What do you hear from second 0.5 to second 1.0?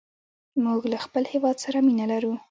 موږ له